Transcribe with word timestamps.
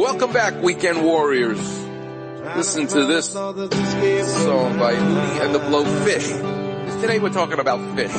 Welcome 0.00 0.32
back, 0.32 0.62
Weekend 0.62 1.04
Warriors. 1.04 1.60
Listen 2.56 2.86
to 2.86 3.04
this 3.04 3.28
song 3.28 3.54
by 4.78 4.94
Hootie 4.94 5.44
and 5.44 5.54
the 5.54 5.58
Blowfish. 5.58 7.02
Today 7.02 7.18
we're 7.18 7.28
talking 7.28 7.58
about 7.58 7.96
fish, 7.96 8.14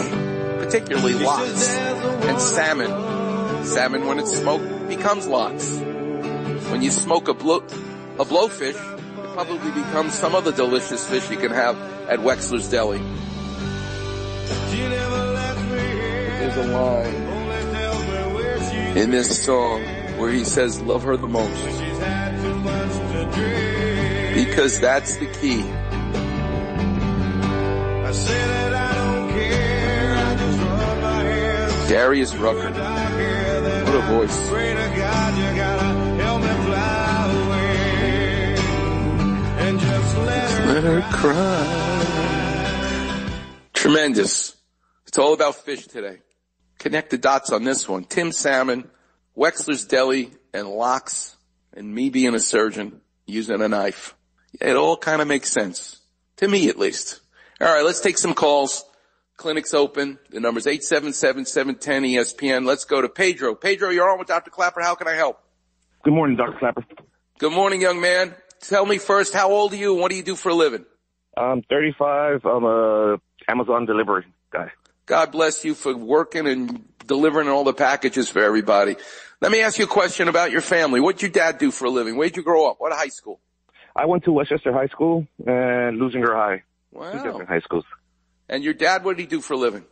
particularly 0.63 1.15
lox 1.15 1.75
and 1.75 2.39
salmon. 2.39 3.65
Salmon, 3.65 4.05
when 4.05 4.19
it's 4.19 4.37
smoked, 4.37 4.87
becomes 4.87 5.25
lox. 5.25 5.79
When 6.69 6.83
you 6.83 6.91
smoke 6.91 7.29
a 7.29 7.33
blow, 7.33 7.63
a 8.19 8.25
blowfish, 8.25 8.75
it 8.75 9.33
probably 9.33 9.71
becomes 9.71 10.13
some 10.13 10.35
other 10.35 10.51
delicious 10.51 11.09
fish 11.09 11.31
you 11.31 11.37
can 11.37 11.49
have 11.49 11.75
at 12.07 12.19
Wexler's 12.19 12.69
Deli. 12.69 13.01
There's 16.39 16.57
a 16.57 16.67
line 16.67 17.30
in 18.95 19.09
this 19.09 19.43
song 19.43 19.83
where 20.17 20.29
he 20.31 20.43
says, 20.43 20.81
love 20.81 21.03
her 21.03 21.15
the 21.15 21.27
most. 21.27 21.63
Because 24.35 24.79
that's 24.79 25.17
the 25.17 25.27
key. 25.27 25.63
Darius 31.89 32.35
Rucker. 32.35 32.71
What 32.71 33.95
a 33.95 34.01
voice. 34.07 34.51
Let 40.67 40.83
her 40.83 41.01
cry. 41.11 41.65
Tremendous. 43.73 44.55
It's 45.07 45.17
all 45.17 45.33
about 45.33 45.55
fish 45.55 45.87
today. 45.87 46.19
Connect 46.81 47.11
the 47.11 47.17
dots 47.19 47.51
on 47.51 47.63
this 47.63 47.87
one. 47.87 48.05
Tim 48.05 48.31
Salmon, 48.31 48.89
Wexler's 49.37 49.85
Deli, 49.85 50.31
and 50.51 50.67
Lox, 50.67 51.37
and 51.73 51.93
me 51.93 52.09
being 52.09 52.33
a 52.33 52.39
surgeon 52.39 53.01
using 53.27 53.61
a 53.61 53.67
knife. 53.67 54.15
It 54.59 54.75
all 54.75 54.97
kind 54.97 55.21
of 55.21 55.27
makes 55.27 55.51
sense. 55.51 55.99
To 56.37 56.47
me 56.47 56.69
at 56.69 56.79
least. 56.79 57.19
Alright, 57.61 57.85
let's 57.85 57.99
take 57.99 58.17
some 58.17 58.33
calls. 58.33 58.83
Clinic's 59.37 59.75
open. 59.75 60.17
The 60.31 60.39
number's 60.39 60.65
877-710-ESPN. 60.65 62.65
Let's 62.65 62.85
go 62.85 62.99
to 62.99 63.09
Pedro. 63.09 63.53
Pedro, 63.53 63.89
you're 63.89 64.11
on 64.11 64.17
with 64.17 64.27
Dr. 64.27 64.49
Clapper. 64.49 64.81
How 64.81 64.95
can 64.95 65.07
I 65.07 65.13
help? 65.13 65.39
Good 66.03 66.15
morning, 66.15 66.35
Dr. 66.35 66.57
Clapper. 66.57 66.83
Good 67.37 67.53
morning, 67.53 67.81
young 67.81 68.01
man. 68.01 68.33
Tell 68.59 68.87
me 68.87 68.97
first, 68.97 69.35
how 69.35 69.51
old 69.51 69.73
are 69.73 69.77
you 69.77 69.93
and 69.93 70.01
what 70.01 70.09
do 70.09 70.17
you 70.17 70.23
do 70.23 70.35
for 70.35 70.49
a 70.49 70.55
living? 70.55 70.85
I'm 71.37 71.61
35. 71.61 72.43
I'm 72.43 72.63
a 72.63 73.17
Amazon 73.47 73.85
delivery 73.85 74.25
guy. 74.51 74.71
God 75.11 75.33
bless 75.33 75.65
you 75.65 75.75
for 75.75 75.93
working 75.93 76.47
and 76.47 76.85
delivering 77.05 77.49
all 77.49 77.65
the 77.65 77.73
packages 77.73 78.29
for 78.29 78.41
everybody. 78.41 78.95
Let 79.41 79.51
me 79.51 79.61
ask 79.61 79.77
you 79.77 79.83
a 79.83 79.87
question 79.89 80.29
about 80.29 80.51
your 80.51 80.61
family. 80.61 81.01
What'd 81.01 81.21
your 81.21 81.31
dad 81.31 81.57
do 81.57 81.69
for 81.69 81.83
a 81.83 81.89
living? 81.89 82.15
Where'd 82.15 82.37
you 82.37 82.43
grow 82.43 82.69
up? 82.69 82.77
What 82.79 82.93
high 82.93 83.09
school? 83.09 83.41
I 83.93 84.05
went 84.05 84.23
to 84.23 84.31
Westchester 84.31 84.71
High 84.71 84.87
School 84.87 85.27
and 85.45 85.99
Leuzinger 85.99 86.33
High. 86.33 86.63
Wow. 86.93 87.11
Two 87.11 87.23
different 87.23 87.49
high 87.49 87.59
schools. 87.59 87.83
And 88.47 88.63
your 88.63 88.73
dad, 88.73 89.03
what 89.03 89.17
did 89.17 89.23
he 89.23 89.27
do 89.27 89.41
for 89.41 89.55
a 89.55 89.57
living? 89.57 89.83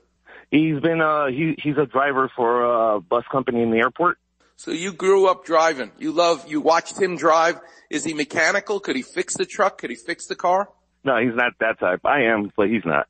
He's 0.51 0.79
been, 0.79 1.01
uh, 1.01 1.27
he, 1.27 1.53
he's 1.61 1.75
a 1.75 1.85
driver 1.85 2.31
for 2.33 2.93
a 2.93 3.01
bus 3.01 3.25
company 3.29 3.61
in 3.61 3.71
the 3.71 3.79
airport. 3.79 4.19
So 4.55 4.71
you 4.71 4.93
grew 4.93 5.27
up 5.27 5.43
driving. 5.43 5.91
You 5.99 6.13
love, 6.13 6.49
you 6.49 6.61
watched 6.61 6.97
him 6.97 7.17
drive. 7.17 7.59
Is 7.89 8.05
he 8.05 8.13
mechanical? 8.13 8.79
Could 8.79 8.95
he 8.95 9.01
fix 9.01 9.35
the 9.35 9.45
truck? 9.45 9.79
Could 9.79 9.89
he 9.89 9.97
fix 9.97 10.27
the 10.27 10.37
car? 10.37 10.69
No, 11.03 11.17
he's 11.17 11.35
not 11.35 11.51
that 11.59 11.77
type. 11.77 12.05
I 12.05 12.21
am, 12.21 12.53
but 12.55 12.69
he's 12.69 12.85
not. 12.85 13.09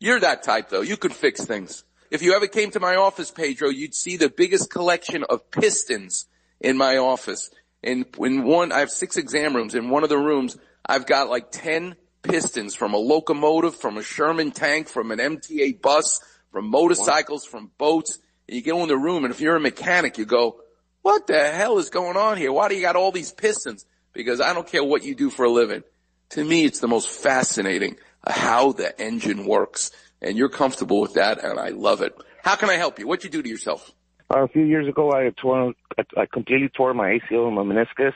You're 0.00 0.20
that 0.20 0.42
type 0.42 0.70
though. 0.70 0.80
You 0.80 0.96
could 0.96 1.12
fix 1.12 1.44
things. 1.44 1.84
If 2.10 2.22
you 2.22 2.34
ever 2.34 2.48
came 2.48 2.70
to 2.72 2.80
my 2.80 2.96
office, 2.96 3.30
Pedro, 3.30 3.68
you'd 3.68 3.94
see 3.94 4.16
the 4.16 4.30
biggest 4.30 4.70
collection 4.70 5.22
of 5.22 5.50
pistons 5.50 6.26
in 6.58 6.76
my 6.76 6.96
office. 6.96 7.50
And 7.84 8.06
in 8.18 8.42
one, 8.42 8.72
I 8.72 8.80
have 8.80 8.90
six 8.90 9.16
exam 9.16 9.54
rooms. 9.54 9.74
In 9.74 9.90
one 9.90 10.02
of 10.02 10.08
the 10.08 10.18
rooms, 10.18 10.56
I've 10.84 11.06
got 11.06 11.28
like 11.28 11.52
10 11.52 11.94
pistons 12.22 12.74
from 12.74 12.94
a 12.94 12.98
locomotive, 12.98 13.76
from 13.76 13.98
a 13.98 14.02
Sherman 14.02 14.50
tank, 14.50 14.88
from 14.88 15.12
an 15.12 15.18
MTA 15.18 15.80
bus, 15.80 16.20
from 16.50 16.68
motorcycles, 16.68 17.44
from 17.44 17.70
boats. 17.78 18.18
And 18.48 18.56
you 18.56 18.62
go 18.62 18.82
in 18.82 18.88
the 18.88 18.96
room 18.96 19.24
and 19.24 19.32
if 19.32 19.40
you're 19.40 19.56
a 19.56 19.60
mechanic, 19.60 20.18
you 20.18 20.24
go, 20.24 20.60
what 21.02 21.26
the 21.26 21.50
hell 21.50 21.78
is 21.78 21.90
going 21.90 22.16
on 22.16 22.38
here? 22.38 22.52
Why 22.52 22.68
do 22.68 22.74
you 22.74 22.82
got 22.82 22.96
all 22.96 23.12
these 23.12 23.32
pistons? 23.32 23.84
Because 24.12 24.40
I 24.40 24.54
don't 24.54 24.66
care 24.66 24.82
what 24.82 25.04
you 25.04 25.14
do 25.14 25.30
for 25.30 25.44
a 25.44 25.50
living. 25.50 25.84
To 26.30 26.44
me, 26.44 26.64
it's 26.64 26.80
the 26.80 26.88
most 26.88 27.08
fascinating 27.08 27.96
how 28.26 28.72
the 28.72 28.98
engine 29.00 29.46
works. 29.46 29.90
And 30.22 30.36
you're 30.36 30.50
comfortable 30.50 31.00
with 31.00 31.14
that 31.14 31.42
and 31.42 31.58
I 31.58 31.70
love 31.70 32.02
it. 32.02 32.14
How 32.42 32.56
can 32.56 32.70
I 32.70 32.74
help 32.74 32.98
you? 32.98 33.06
What'd 33.06 33.24
you 33.24 33.30
do 33.30 33.42
to 33.42 33.48
yourself? 33.48 33.90
Uh, 34.32 34.44
a 34.44 34.48
few 34.48 34.64
years 34.64 34.86
ago, 34.86 35.12
I 35.12 35.30
tore, 35.30 35.72
I, 35.98 36.04
I 36.16 36.26
completely 36.26 36.68
tore 36.68 36.94
my 36.94 37.18
ACL 37.18 37.48
and 37.48 37.56
my 37.56 37.62
meniscus. 37.62 38.12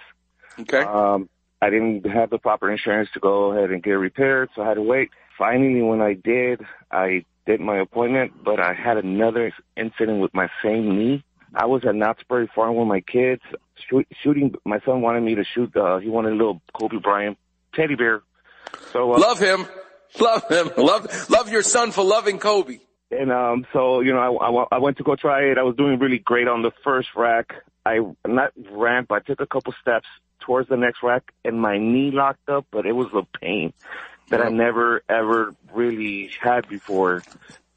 Okay. 0.61 0.83
Um, 0.83 1.29
I 1.61 1.71
didn't 1.71 2.07
have 2.07 2.31
the 2.31 2.39
proper 2.39 2.71
insurance 2.71 3.09
to 3.15 3.21
go 3.21 3.53
ahead 3.53 3.71
and 3.71 3.83
get 3.83 3.95
it 3.95 3.99
repaired, 3.99 4.51
so 4.55 4.63
I 4.63 4.69
had 4.69 4.75
to 4.75 4.83
wait. 4.83 5.11
Finally, 5.39 5.83
when 5.83 6.01
I 6.01 6.13
did, 6.13 6.61
I 6.91 7.25
did 7.47 7.61
my 7.61 7.79
appointment, 7.79 8.33
but 8.45 8.61
I 8.61 8.75
had 8.75 8.99
another 8.99 9.53
incident 9.77 10.21
with 10.21 10.33
my 10.35 10.49
same 10.63 10.97
knee. 10.97 11.25
I 11.55 11.67
was 11.67 11.85
at 11.87 11.95
Knott's 11.95 12.23
Berry 12.29 12.51
Farm 12.55 12.77
with 12.77 12.89
my 12.89 13.01
kids, 13.01 13.43
shoot, 13.89 14.07
shooting. 14.23 14.55
My 14.65 14.81
son 14.85 15.01
wanted 15.01 15.23
me 15.23 15.37
to 15.37 15.45
shoot. 15.45 15.75
Uh, 15.77 15.99
he 15.99 16.09
wanted 16.09 16.33
a 16.33 16.37
little 16.37 16.61
Kobe 16.79 16.99
Bryant 16.99 17.39
teddy 17.75 17.95
bear. 17.95 18.23
So 18.93 19.13
uh, 19.13 19.19
love 19.19 19.39
him. 19.39 19.67
Love 20.21 20.49
him. 20.49 20.71
Love, 20.77 21.31
love 21.31 21.51
your 21.51 21.63
son 21.63 21.91
for 21.91 22.05
loving 22.05 22.39
Kobe. 22.39 22.79
And 23.11 23.31
um, 23.31 23.67
so 23.73 24.01
you 24.01 24.13
know, 24.13 24.19
I, 24.19 24.49
I, 24.49 24.77
I 24.77 24.79
went 24.79 24.99
to 24.99 25.05
go 25.05 25.17
try 25.17 25.45
it. 25.51 25.59
I 25.59 25.63
was 25.63 25.77
doing 25.77 25.99
really 25.99 26.19
great 26.19 26.49
on 26.49 26.63
the 26.63 26.73
first 26.83 27.09
rack. 27.17 27.55
I 27.87 27.99
not 28.27 28.53
but 28.57 29.15
I 29.15 29.21
took 29.21 29.41
a 29.41 29.47
couple 29.47 29.75
steps 29.81 30.07
towards 30.41 30.69
the 30.69 30.77
next 30.77 31.03
rack, 31.03 31.33
and 31.45 31.61
my 31.61 31.79
knee 31.79 32.11
locked 32.11 32.49
up. 32.49 32.67
But 32.71 32.87
it 32.87 32.93
was 32.93 33.09
a 33.15 33.25
pain 33.39 33.73
that 34.31 34.41
I 34.41 34.49
never 34.49 35.03
ever 35.09 35.55
really 35.73 36.31
had 36.41 36.69
before. 36.69 37.23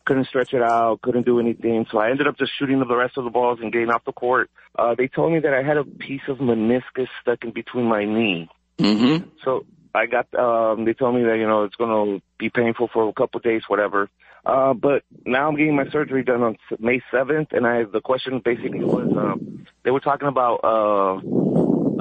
Couldn't 0.05 0.27
stretch 0.27 0.53
it 0.53 0.61
out, 0.61 1.01
couldn't 1.01 1.25
do 1.25 1.39
anything. 1.39 1.85
So 1.91 1.97
I 1.97 2.09
ended 2.09 2.27
up 2.27 2.37
just 2.37 2.53
shooting 2.57 2.79
the 2.79 2.95
rest 2.95 3.17
of 3.17 3.25
the 3.25 3.29
balls 3.29 3.59
and 3.61 3.73
getting 3.73 3.89
off 3.89 4.05
the 4.05 4.13
court. 4.13 4.49
Uh, 4.77 4.95
they 4.95 5.09
told 5.09 5.33
me 5.33 5.39
that 5.39 5.53
I 5.53 5.63
had 5.63 5.75
a 5.75 5.83
piece 5.83 6.21
of 6.29 6.37
meniscus 6.37 7.09
stuck 7.21 7.43
in 7.43 7.51
between 7.51 7.85
my 7.85 8.05
knee. 8.05 8.49
Mm-hmm. 8.77 9.27
So 9.43 9.65
I 9.97 10.05
got, 10.05 10.33
um, 10.35 10.85
they 10.85 10.93
told 10.93 11.15
me 11.15 11.23
that, 11.23 11.37
you 11.37 11.47
know, 11.47 11.63
it's 11.63 11.75
going 11.75 11.89
to 12.19 12.23
be 12.37 12.49
painful 12.49 12.87
for 12.93 13.09
a 13.09 13.13
couple 13.13 13.39
of 13.39 13.43
days, 13.43 13.63
whatever. 13.67 14.09
Uh, 14.45 14.73
but 14.73 15.03
now 15.25 15.47
I'm 15.47 15.55
getting 15.55 15.75
my 15.75 15.89
surgery 15.89 16.23
done 16.23 16.43
on 16.43 16.57
May 16.79 17.01
7th. 17.11 17.51
And 17.51 17.65
I, 17.65 17.83
the 17.83 18.01
question 18.01 18.39
basically 18.39 18.83
was, 18.83 19.11
um, 19.17 19.65
they 19.83 19.91
were 19.91 19.99
talking 19.99 20.27
about, 20.27 20.59
uh, 20.63 21.15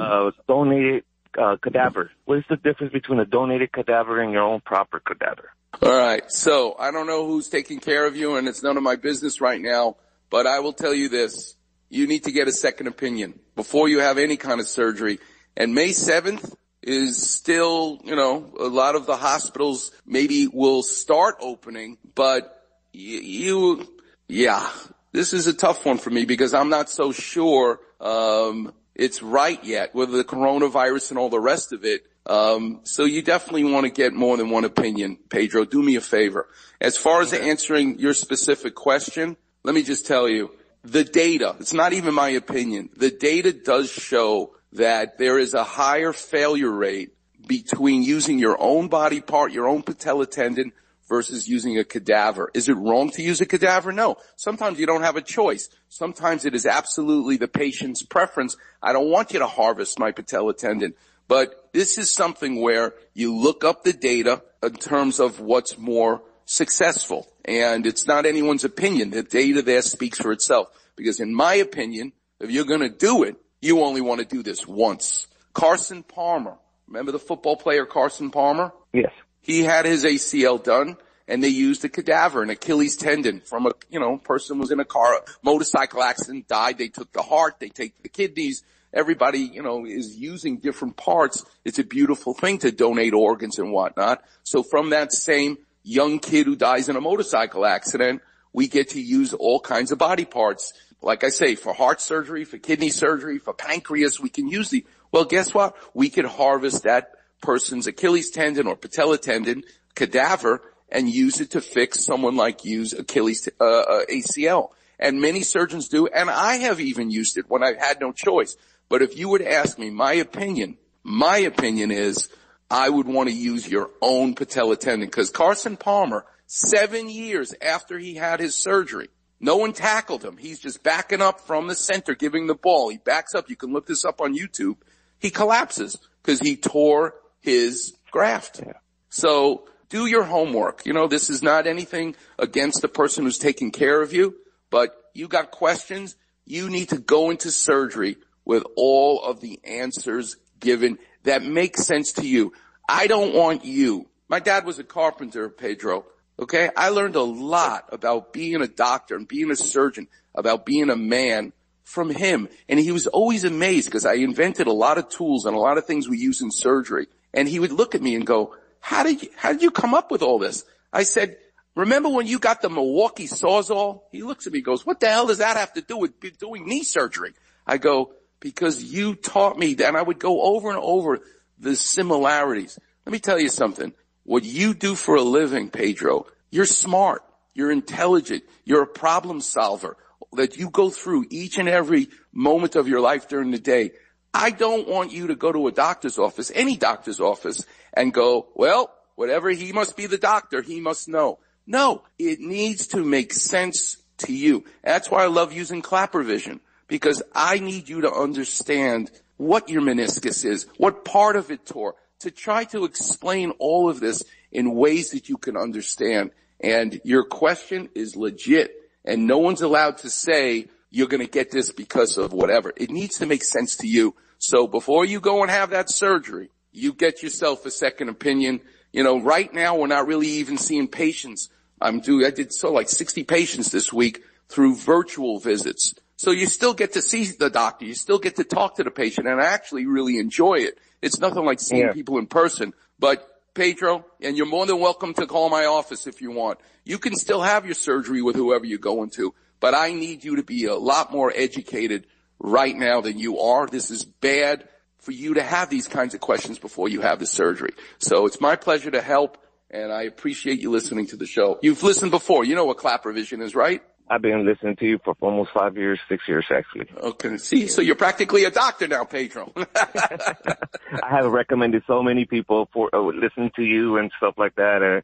uh, 0.01 0.31
donated, 0.47 1.05
uh, 1.39 1.57
cadaver. 1.57 2.11
What 2.27 2.39
is 2.39 2.45
the 2.51 2.57
difference 2.57 2.93
between 2.93 3.19
a 3.19 3.25
donated 3.25 3.73
cadaver 3.73 4.21
and 4.21 4.33
your 4.33 4.43
own 4.43 4.61
proper 4.61 5.01
cadaver? 5.01 5.51
All 5.83 5.97
right. 5.97 6.31
So 6.31 6.77
I 6.79 6.91
don't 6.91 7.07
know 7.07 7.27
who's 7.27 7.49
taking 7.49 7.81
care 7.81 8.07
of 8.07 8.15
you 8.15 8.37
and 8.37 8.47
it's 8.47 8.63
none 8.63 8.77
of 8.77 8.83
my 8.83 8.97
business 8.97 9.41
right 9.41 9.61
now, 9.61 9.97
but 10.31 10.47
I 10.47 10.61
will 10.61 10.73
tell 10.75 10.95
you 10.95 11.09
this. 11.09 11.57
You 11.89 12.07
need 12.07 12.25
to 12.25 12.33
get 12.33 12.47
a 12.49 12.53
second 12.53 12.89
opinion 12.89 13.39
before 13.55 13.89
you 13.89 14.01
have 14.01 14.19
any 14.19 14.37
kind 14.37 14.61
of 14.61 14.67
surgery. 14.67 15.19
And 15.57 15.75
May 15.75 15.91
7th 15.91 16.55
is 16.87 17.31
still, 17.31 18.01
you 18.05 18.15
know, 18.15 18.49
a 18.59 18.69
lot 18.69 18.95
of 18.95 19.07
the 19.07 19.17
hospitals 19.17 19.91
maybe 20.07 20.47
will 20.47 20.85
start 20.85 21.37
opening, 21.41 21.99
but 22.15 22.65
you, 22.93 23.19
you 23.21 23.89
yeah, 24.29 24.71
this 25.13 25.33
is 25.33 25.49
a 25.49 25.53
tough 25.53 25.85
one 25.85 25.99
for 25.99 26.11
me 26.11 26.25
because 26.25 26.55
I'm 26.55 26.69
not 26.69 26.89
so 26.89 27.11
sure, 27.11 27.81
um, 28.01 28.73
it's 28.95 29.23
right 29.23 29.63
yet 29.65 29.95
with 29.95 30.13
the 30.13 30.25
coronavirus 30.25 31.11
and 31.11 31.19
all 31.19 31.29
the 31.29 31.41
rest 31.41 31.73
of 31.73 31.85
it. 31.85 32.07
Um, 32.25 32.81
so 32.85 33.05
you 33.05 33.23
definitely 33.23 33.65
want 33.65 33.85
to 33.85 33.91
get 33.91 34.13
more 34.13 34.37
than 34.37 34.51
one 34.51 34.65
opinion. 34.65 35.19
Pedro, 35.29 35.65
do 35.65 35.83
me 35.83 35.97
a 35.97 36.01
favor. 36.01 36.49
As 36.81 36.97
far 36.97 37.21
as 37.21 37.33
answering 37.33 37.99
your 37.99 38.15
specific 38.15 38.75
question, 38.75 39.37
let 39.65 39.75
me 39.75 39.83
just 39.83 40.07
tell 40.07 40.29
you, 40.29 40.51
the 40.85 41.05
data, 41.05 41.57
it's 41.59 41.73
not 41.73 41.93
even 41.93 42.15
my 42.15 42.31
opinion, 42.31 42.91
the 42.97 43.11
data 43.11 43.53
does 43.53 43.91
show 43.91 44.56
that 44.73 45.19
there 45.19 45.39
is 45.39 45.55
a 45.55 45.65
higher 45.65 46.13
failure 46.13 46.71
rate 46.71 47.13
between 47.47 48.03
using 48.03 48.39
your 48.39 48.61
own 48.61 48.89
body 48.89 49.21
part, 49.21 49.53
your 49.53 49.69
own 49.69 49.83
patella 49.83 50.27
tendon, 50.27 50.73
versus 51.09 51.49
using 51.49 51.79
a 51.79 51.85
cadaver. 51.85 52.51
Is 52.53 52.69
it 52.69 52.75
wrong 52.75 53.11
to 53.11 53.23
use 53.23 53.41
a 53.41 53.47
cadaver? 53.47 53.93
No. 53.93 54.17
Sometimes 54.37 54.79
you 54.79 54.87
don't 54.87 55.03
have 55.03 55.17
a 55.17 55.23
choice. 55.23 55.69
Sometimes 55.89 56.45
it 56.45 56.55
is 56.55 56.67
absolutely 56.67 57.37
the 57.37 57.49
patient's 57.49 58.03
preference. 58.03 58.57
I 58.83 58.93
don't 58.93 59.11
want 59.11 59.33
you 59.33 59.39
to 59.39 59.47
harvest 59.47 59.99
my 59.99 60.13
patella 60.13 60.55
tendon. 60.55 60.95
But 61.29 61.71
this 61.73 61.99
is 61.99 62.13
something 62.13 62.61
where 62.61 62.95
you 63.15 63.37
look 63.37 63.65
up 63.65 63.83
the 63.83 63.93
data 63.93 64.43
in 64.63 64.75
terms 64.75 65.21
of 65.21 65.41
what's 65.41 65.79
more 65.79 66.23
successful. 66.45 67.29
And 67.45 67.87
it's 67.87 68.07
not 68.07 68.27
anyone's 68.27 68.65
opinion. 68.65 69.11
The 69.11 69.23
data 69.23 69.63
there 69.63 69.83
speaks 69.83 70.19
for 70.19 70.33
itself. 70.33 70.69
Because 70.97 71.21
in 71.21 71.35
my 71.35 71.55
opinion, 71.55 72.13
if 72.41 72.51
you're 72.51 72.65
gonna 72.65 72.89
do 72.89 73.23
it, 73.23 73.37
you 73.67 73.83
only 73.83 74.01
want 74.01 74.21
to 74.21 74.27
do 74.27 74.43
this 74.43 74.67
once. 74.67 75.27
Carson 75.53 76.03
Palmer. 76.03 76.57
Remember 76.87 77.13
the 77.13 77.19
football 77.19 77.57
player 77.57 77.85
Carson 77.85 78.31
Palmer? 78.31 78.73
Yes. 78.93 79.11
He 79.41 79.65
had 79.65 79.85
his 79.85 80.05
ACL 80.05 80.63
done 80.63 80.97
and 81.29 81.43
they 81.43 81.49
used 81.49 81.85
a 81.85 81.89
cadaver, 81.89 82.43
an 82.43 82.51
Achilles 82.51 82.97
tendon 82.97 83.41
from 83.41 83.67
a, 83.67 83.73
you 83.91 83.99
know, 83.99 84.19
person 84.19 84.59
was 84.59 84.71
in 84.71 84.79
a 84.79 84.85
car, 84.85 85.23
motorcycle 85.43 86.03
accident, 86.03 86.47
died. 86.47 86.79
They 86.79 86.89
took 86.89 87.13
the 87.13 87.23
heart, 87.23 87.57
they 87.59 87.69
take 87.69 88.01
the 88.03 88.09
kidneys. 88.09 88.63
Everybody, 88.95 89.41
you 89.41 89.63
know, 89.63 89.85
is 89.85 90.17
using 90.17 90.59
different 90.59 90.97
parts. 90.97 91.45
It's 91.65 91.79
a 91.79 91.85
beautiful 91.85 92.33
thing 92.33 92.59
to 92.59 92.71
donate 92.71 93.13
organs 93.13 93.59
and 93.59 93.73
whatnot. 93.73 94.23
So 94.45 94.63
from 94.63 94.91
that 94.91 95.13
same 95.13 95.59
young 95.83 96.19
kid 96.19 96.47
who 96.47 96.57
dies 96.57 96.89
in 96.89 96.97
a 96.97 97.01
motorcycle 97.01 97.67
accident, 97.67 98.23
we 98.53 98.69
get 98.69 98.91
to 98.91 99.01
use 99.01 99.35
all 99.35 99.61
kinds 99.61 99.91
of 99.91 99.99
body 99.99 100.25
parts. 100.25 100.73
Like 101.07 101.23
I 101.23 101.29
say, 101.29 101.55
for 101.55 101.73
heart 101.73 102.01
surgery, 102.01 102.45
for 102.45 102.59
kidney 102.59 102.91
surgery, 102.91 103.39
for 103.39 103.55
pancreas, 103.55 104.19
we 104.19 104.29
can 104.29 104.49
use 104.49 104.71
the, 104.71 104.85
well, 105.13 105.25
guess 105.25 105.55
what? 105.55 105.77
We 105.95 106.11
could 106.11 106.25
harvest 106.25 106.83
that 106.83 107.13
person's 107.41 107.87
Achilles 107.87 108.31
tendon 108.31 108.67
or 108.67 108.75
patella 108.75 109.17
tendon 109.17 109.63
cadaver 109.95 110.63
and 110.89 111.09
use 111.09 111.41
it 111.41 111.53
to 111.53 111.61
fix 111.61 112.05
someone 112.05 112.35
like 112.35 112.65
you's 112.65 112.93
Achilles 112.93 113.49
uh, 113.61 113.65
uh, 113.65 114.05
ACL. 114.07 114.71
And 114.99 115.21
many 115.21 115.45
surgeons 115.45 115.87
do, 115.87 116.09
and 116.09 116.29
I 116.29 116.57
have 116.57 116.81
even 116.81 117.13
used 117.13 117.39
it 117.39 117.49
when 117.49 117.63
I 117.63 117.75
had 117.79 118.01
no 118.01 118.11
choice. 118.11 118.57
But 118.89 119.03
if 119.03 119.17
you 119.17 119.29
would 119.29 119.43
ask 119.43 119.79
me 119.79 119.91
my 119.91 120.15
opinion, 120.15 120.77
my 121.05 121.39
opinion 121.39 121.93
is 121.93 122.29
I 122.69 122.91
would 122.91 123.07
want 123.07 123.29
to 123.29 123.35
use 123.35 123.69
your 123.69 123.91
own 124.03 124.35
patella 124.35 124.77
tendon 124.77 125.07
because 125.07 125.31
Carson 125.31 125.77
Palmer, 125.77 126.27
seven 126.47 127.09
years 127.09 127.55
after 127.63 127.97
he 127.97 128.17
had 128.17 128.41
his 128.41 128.57
surgery, 128.57 129.07
no 129.41 129.57
one 129.57 129.73
tackled 129.73 130.25
him. 130.25 130.37
He's 130.37 130.59
just 130.59 130.83
backing 130.83 131.21
up 131.21 131.41
from 131.41 131.67
the 131.67 131.75
center, 131.75 132.15
giving 132.15 132.47
the 132.47 132.55
ball. 132.55 132.89
He 132.89 132.99
backs 132.99 133.35
up. 133.35 133.51
You 133.51 133.57
can 133.57 133.73
look 133.73 133.87
this 133.87 134.05
up 134.05 134.21
on 134.21 134.37
YouTube. 134.37 134.77
He 135.19 135.31
collapses 135.31 135.99
because 136.23 136.41
he 136.41 136.57
tore 136.57 137.15
his 137.41 137.95
graft. 138.11 138.63
Yeah. 138.65 138.73
So 139.11 139.69
do 139.89 140.07
your 140.07 140.25
homework. 140.25 140.87
You 140.87 140.93
know, 140.93 141.07
this 141.07 141.31
is 141.31 141.43
not 141.43 141.67
anything 141.67 142.17
against 142.39 142.83
the 142.83 142.89
person 142.89 143.25
who's 143.25 143.39
taking 143.39 143.71
care 143.71 144.01
of 144.03 144.13
you, 144.13 144.37
but 144.71 144.91
you 145.15 145.29
got 145.29 145.51
questions. 145.51 146.17
You 146.45 146.71
need 146.71 146.91
to 146.91 146.99
go 146.99 147.31
into 147.31 147.51
surgery 147.51 148.17
with 148.45 148.65
all 148.77 149.23
of 149.23 149.41
the 149.41 149.61
answers 149.65 150.37
given 150.61 150.99
that 151.25 151.43
make 151.45 151.77
sense 151.77 152.13
to 152.13 152.27
you. 152.27 152.53
I 152.89 153.07
don't 153.07 153.35
want 153.35 153.65
you. 153.65 154.09
My 154.29 154.41
dad 154.41 154.65
was 154.65 154.79
a 154.79 154.85
carpenter, 154.85 155.49
Pedro. 155.49 156.07
Okay. 156.39 156.71
I 156.77 156.91
learned 156.91 157.17
a 157.17 157.23
lot 157.23 157.89
about 157.93 158.33
being 158.33 158.61
a 158.61 158.69
doctor 158.69 159.17
and 159.17 159.27
being 159.27 159.51
a 159.51 159.57
surgeon, 159.57 160.09
about 160.35 160.67
being 160.67 160.91
a 160.91 160.97
man 160.97 161.53
from 161.83 162.11
him. 162.11 162.49
And 162.69 162.79
he 162.79 162.93
was 162.93 163.07
always 163.07 163.45
amazed 163.45 163.87
because 163.87 164.05
I 164.05 164.15
invented 164.15 164.67
a 164.67 164.73
lot 164.73 164.99
of 164.99 165.09
tools 165.09 165.47
and 165.47 165.57
a 165.57 165.61
lot 165.61 165.79
of 165.79 165.87
things 165.87 166.09
we 166.09 166.19
use 166.19 166.43
in 166.43 166.51
surgery. 166.51 167.07
And 167.33 167.49
he 167.49 167.59
would 167.59 167.73
look 167.73 167.95
at 167.95 168.03
me 168.03 168.15
and 168.15 168.27
go, 168.27 168.55
how 168.81 169.03
did 169.03 169.23
you, 169.23 169.31
how 169.37 169.53
did 169.53 169.63
you 169.63 169.71
come 169.71 169.95
up 169.95 170.11
with 170.11 170.23
all 170.23 170.39
this? 170.39 170.65
I 170.93 171.05
said, 171.05 171.37
remember 171.75 172.09
when 172.09 172.27
you 172.27 172.39
got 172.39 172.61
the 172.61 172.69
Milwaukee 172.69 173.29
Sawzall? 173.29 174.03
He 174.11 174.23
looks 174.23 174.47
at 174.47 174.53
me 174.53 174.59
and 174.59 174.67
goes, 174.67 174.85
what 174.85 175.01
the 175.01 175.09
hell 175.09 175.29
does 175.29 175.39
that 175.39 175.57
have 175.57 175.73
to 175.75 175.81
do 175.81 175.97
with 175.97 176.21
doing 176.39 176.67
knee 176.67 176.83
surgery? 176.83 177.33
I 177.67 177.79
go, 177.79 178.13
because 178.41 178.83
you 178.83 179.15
taught 179.15 179.59
me 179.59 179.77
and 179.83 179.97
I 179.97 180.03
would 180.03 180.19
go 180.19 180.43
over 180.43 180.71
and 180.71 180.79
over 180.79 181.21
the 181.59 181.77
similarities. 181.77 182.79
Let 183.05 183.13
me 183.13 183.19
tell 183.19 183.39
you 183.39 183.49
something. 183.49 183.93
What 184.27 184.43
you 184.45 184.75
do 184.75 184.97
for 184.97 185.15
a 185.15 185.23
living, 185.23 185.71
Pedro, 185.71 186.27
you're 186.51 186.67
smart. 186.67 187.23
You're 187.55 187.71
intelligent. 187.71 188.43
You're 188.65 188.83
a 188.83 188.87
problem 188.87 189.41
solver 189.41 189.97
that 190.33 190.57
you 190.57 190.69
go 190.69 190.91
through 190.91 191.27
each 191.31 191.59
and 191.59 191.69
every 191.69 192.09
moment 192.33 192.75
of 192.75 192.89
your 192.89 193.01
life 193.01 193.29
during 193.29 193.53
the 193.53 193.59
day. 193.59 193.93
I 194.35 194.51
don't 194.51 194.89
want 194.89 195.13
you 195.13 195.29
to 195.29 195.37
go 195.37 195.53
to 195.53 195.69
a 195.69 195.73
doctor's 195.73 196.19
office, 196.19 196.51
any 196.55 196.77
doctor's 196.77 197.21
office, 197.21 197.65
and 197.95 198.13
go, 198.13 198.49
well, 198.57 198.93
whatever 199.15 199.49
he 199.49 199.73
must 199.73 199.97
be 199.97 200.07
the 200.07 200.19
doctor, 200.19 200.61
he 200.61 200.81
must 200.81 201.09
know. 201.09 201.39
No, 201.65 202.03
it 202.19 202.41
needs 202.41 202.89
to 202.89 203.05
make 203.05 203.33
sense 203.33 203.97
to 204.19 204.35
you. 204.35 204.65
That's 204.83 205.09
why 205.09 205.23
I 205.23 205.29
love 205.29 205.53
using 205.53 205.83
clapper 205.83 206.25
vision 206.25 206.61
because 206.89 207.23
I 207.33 207.61
need 207.61 207.89
you 207.89 208.01
to 208.01 208.13
understand 208.13 209.11
what 209.37 209.69
your 209.69 209.83
meniscus 209.83 210.45
is, 210.45 210.67
what 210.79 211.05
part 211.05 211.37
of 211.37 211.53
it 211.53 211.65
tore, 211.65 211.95
to 212.21 212.31
try 212.31 212.65
to 212.65 212.85
explain 212.85 213.51
all 213.59 213.89
of 213.89 214.01
this 214.01 214.23
in 214.51 214.75
ways 214.75 215.11
that 215.11 215.29
you 215.29 215.37
can 215.37 215.57
understand. 215.57 216.31
And 216.61 217.01
your 217.05 217.25
question 217.25 217.89
is 217.95 218.17
legit 218.17 218.75
and 219.05 219.27
no 219.27 219.39
one's 219.39 219.63
allowed 219.63 219.99
to 219.99 220.11
say 220.11 220.69
you're 220.91 221.09
going 221.09 221.25
to 221.25 221.31
get 221.31 221.51
this 221.51 221.71
because 221.71 222.17
of 222.17 222.33
whatever. 222.33 222.73
It 222.77 222.91
needs 222.91 223.19
to 223.19 223.27
make 223.27 223.45
sense 223.45 223.77
to 223.77 223.87
you. 223.87 224.15
So 224.39 224.67
before 224.67 225.05
you 225.05 225.21
go 225.21 225.43
and 225.43 225.51
have 225.51 225.71
that 225.71 225.91
surgery, 225.91 226.51
you 226.73 226.93
get 226.93 227.23
yourself 227.23 227.65
a 227.67 227.71
second 227.71 228.09
opinion. 228.09 228.61
You 228.93 229.03
know, 229.03 229.21
right 229.21 229.53
now 229.53 229.77
we're 229.77 229.87
not 229.87 230.07
really 230.07 230.29
even 230.29 230.59
seeing 230.59 230.89
patients. 230.89 231.49
I'm 231.81 232.01
doing, 232.01 232.27
I 232.27 232.31
did 232.31 232.53
so 232.53 232.73
like 232.73 232.89
60 232.89 233.25
patients 233.25 233.71
this 233.71 233.93
week 233.93 234.23
through 234.49 234.77
virtual 234.77 235.39
visits. 235.39 235.95
So 236.17 236.31
you 236.31 236.47
still 236.47 236.73
get 236.73 236.95
to 236.95 237.03
see 237.03 237.25
the 237.25 237.51
doctor. 237.51 237.85
You 237.85 237.95
still 237.95 238.19
get 238.19 238.37
to 238.37 238.45
talk 238.45 238.77
to 238.77 238.85
the 238.85 238.91
patient 238.91 239.27
and 239.27 239.41
I 239.41 239.47
actually 239.47 239.87
really 239.87 240.19
enjoy 240.19 240.55
it. 240.55 240.79
It's 241.07 241.21
nothing 241.21 241.45
like 241.45 241.61
seeing 241.61 241.87
yeah. 241.87 241.93
people 241.93 242.19
in 242.19 242.27
person, 242.27 242.75
but 242.99 243.27
Pedro, 243.55 244.05
and 244.21 244.37
you're 244.37 244.47
more 244.47 244.67
than 244.67 244.79
welcome 244.79 245.15
to 245.15 245.27
call 245.27 245.49
my 245.49 245.65
office 245.65 246.07
if 246.07 246.21
you 246.21 246.31
want. 246.31 246.59
You 246.85 246.99
can 246.99 247.15
still 247.15 247.41
have 247.41 247.65
your 247.65 247.75
surgery 247.75 248.21
with 248.21 248.37
whoever 248.37 248.67
you're 248.67 248.79
going 248.79 249.11
to, 249.11 249.35
but 249.61 249.75
I 249.75 249.93
need 249.93 250.25
you 250.25 250.37
to 250.37 250.43
be 250.43 250.67
a 250.67 250.75
lot 250.75 251.13
more 251.13 251.33
educated 251.35 252.07
right 252.39 252.77
now 252.77 253.01
than 253.01 253.19
you 253.19 253.41
are. 253.41 253.67
This 253.67 253.91
is 253.91 254.05
bad 254.05 254.69
for 254.99 255.13
you 255.13 255.35
to 255.35 255.43
have 255.43 255.71
these 255.71 255.89
kinds 255.89 256.13
of 256.15 256.21
questions 256.21 256.59
before 256.59 256.89
you 256.89 257.01
have 257.01 257.19
the 257.19 257.27
surgery. 257.27 257.73
So 257.99 258.27
it's 258.27 258.41
my 258.41 258.57
pleasure 258.57 258.91
to 258.91 259.01
help 259.01 259.39
and 259.71 259.93
I 259.93 260.03
appreciate 260.03 260.61
you 260.61 260.71
listening 260.71 261.07
to 261.09 261.17
the 261.17 261.27
show. 261.27 261.59
You've 261.63 261.83
listened 261.83 262.11
before. 262.11 262.45
You 262.45 262.55
know 262.55 262.65
what 262.65 262.79
clapper 262.79 263.13
vision 263.13 263.43
is, 263.43 263.55
right? 263.55 263.83
I've 264.09 264.23
been 264.23 264.47
listening 264.47 264.77
to 264.77 264.85
you 264.87 264.99
for 265.05 265.17
almost 265.21 265.51
five 265.53 265.77
years, 265.77 265.99
six 266.09 266.29
years 266.29 266.47
actually. 266.51 266.89
Okay. 266.97 267.39
See, 267.39 267.67
so 267.67 267.83
you're 267.83 267.97
practically 267.97 268.45
a 268.45 268.51
doctor 268.51 268.87
now, 268.87 269.05
Pedro. 269.05 269.53
I 269.77 271.11
have 271.11 271.27
recommended 271.27 271.83
so 271.87 272.03
many 272.03 272.25
people 272.25 272.69
for 272.73 272.89
uh, 272.95 273.01
listening 273.01 273.51
to 273.57 273.63
you 273.63 273.97
and 273.97 274.13
stuff 274.17 274.35
like 274.39 274.55
that. 274.57 274.83
Uh, 274.83 275.01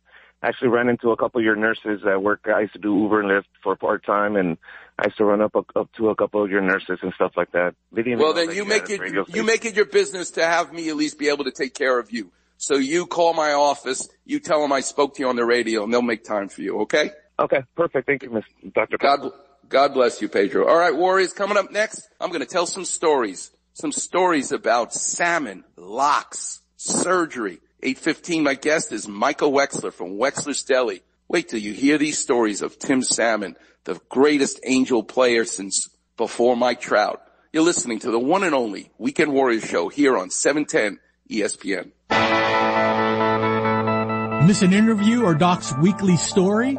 actually 0.47 0.69
ran 0.69 0.89
into 0.89 1.11
a 1.11 1.17
couple 1.17 1.41
of 1.41 1.45
your 1.45 1.57
nurses 1.57 2.01
at 2.09 2.23
work. 2.23 2.41
I 2.47 2.61
used 2.61 2.75
to 2.75 2.79
do 2.79 2.97
Uber 2.97 3.21
and 3.21 3.31
Lyft 3.31 3.45
for 3.63 3.75
part 3.77 4.05
time 4.05 4.37
and 4.37 4.57
I 4.99 5.07
used 5.07 5.19
to 5.19 5.25
run 5.25 5.41
up 5.41 5.57
up 5.57 5.91
to 5.97 6.11
a 6.11 6.15
couple 6.15 6.45
of 6.45 6.51
your 6.51 6.61
nurses 6.61 6.99
and 7.03 7.13
stuff 7.15 7.33
like 7.37 7.53
that. 7.53 7.75
well, 7.93 8.35
then 8.35 8.53
you 8.53 8.65
make 8.65 8.89
it 8.89 9.29
you 9.35 9.43
make 9.43 9.65
it 9.65 9.75
your 9.75 9.87
business 9.87 10.31
to 10.33 10.45
have 10.45 10.73
me 10.73 10.89
at 10.91 10.97
least 10.97 11.19
be 11.19 11.29
able 11.29 11.45
to 11.45 11.51
take 11.51 11.75
care 11.75 11.99
of 11.99 12.13
you. 12.13 12.31
So 12.57 12.77
you 12.77 13.07
call 13.07 13.35
my 13.35 13.55
office, 13.55 14.09
you 14.25 14.39
tell 14.39 14.63
them 14.63 14.71
I 14.71 14.81
spoke 14.81 15.17
to 15.17 15.23
you 15.23 15.29
on 15.29 15.35
the 15.35 15.45
radio, 15.45 15.83
and 15.83 15.93
they'll 15.93 16.01
make 16.01 16.23
time 16.23 16.49
for 16.49 16.63
you. 16.63 16.83
Okay? 16.83 17.11
Okay, 17.39 17.63
perfect. 17.77 18.07
Thank 18.07 18.23
you, 18.23 18.31
Ms. 18.31 18.45
Dr. 18.75 18.99
God, 18.99 19.31
God 19.69 19.95
bless 19.95 20.21
you, 20.21 20.29
Pedro. 20.29 20.69
All 20.69 20.77
right, 20.77 20.95
Warriors, 20.95 21.33
coming 21.33 21.57
up 21.57 21.71
next, 21.71 22.09
I'm 22.21 22.29
going 22.31 22.41
to 22.41 22.47
tell 22.47 22.67
some 22.67 22.85
stories. 22.85 23.51
Some 23.75 23.93
stories 23.93 24.53
about 24.53 24.93
salmon, 24.93 25.65
lox, 25.77 26.61
surgery. 26.77 27.59
815, 27.83 28.43
my 28.45 28.55
guest 28.55 28.93
is 28.93 29.09
Michael 29.09 29.51
Wexler 29.51 29.93
from 29.93 30.19
Wexler's 30.19 30.63
Deli. 30.63 31.03
Wait 31.27 31.49
till 31.49 31.59
you 31.59 31.73
hear 31.73 31.97
these 31.99 32.19
stories 32.19 32.61
of 32.61 32.79
Tim 32.79 33.03
Salmon, 33.03 33.57
the 33.85 33.99
greatest 34.11 34.61
angel 34.65 35.03
player 35.03 35.45
since 35.45 35.89
before 36.17 36.57
Mike 36.57 36.81
Trout. 36.81 37.23
You're 37.53 37.65
listening 37.65 37.99
to 38.01 38.11
the 38.11 38.19
one 38.19 38.45
and 38.45 38.55
only 38.55 38.91
Weekend 38.99 39.33
Warriors 39.33 39.65
show 39.65 39.89
here 39.89 40.17
on 40.17 40.31
710 40.31 41.01
ESPN. 41.31 41.93
Miss 44.47 44.63
an 44.63 44.73
interview 44.73 45.25
or 45.25 45.35
Doc's 45.35 45.75
weekly 45.79 46.17
story? 46.17 46.79